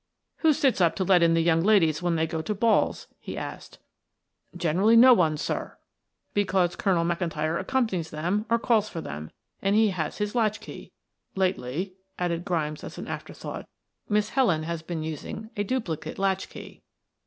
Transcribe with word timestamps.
"Who 0.37 0.51
sits 0.53 0.81
up 0.81 0.95
to 0.95 1.03
let 1.03 1.21
in 1.21 1.35
the 1.35 1.43
young 1.43 1.61
ladies 1.61 2.01
when 2.01 2.15
they 2.15 2.25
go 2.25 2.41
to 2.41 2.55
balls?" 2.55 3.07
he 3.19 3.37
asked. 3.37 3.77
"Generally 4.57 4.95
no 4.95 5.13
one, 5.13 5.37
sir, 5.37 5.77
because 6.33 6.75
Colonel 6.75 7.05
McIntyre 7.05 7.59
accompanies 7.59 8.09
them 8.09 8.47
or 8.49 8.57
calls 8.57 8.89
for 8.89 8.99
them, 8.99 9.29
and 9.61 9.75
he 9.75 9.89
has 9.89 10.17
his 10.17 10.33
latch 10.33 10.59
key. 10.59 10.91
Lately," 11.35 11.93
added 12.17 12.45
Grimes 12.45 12.83
as 12.83 12.97
an 12.97 13.07
after 13.07 13.31
thought, 13.35 13.69
"Miss 14.09 14.29
Helen 14.29 14.63
has 14.63 14.81
been 14.81 15.03
using 15.03 15.51
a 15.55 15.63
duplicate 15.63 16.17
latch 16.17 16.49
key." 16.49 16.81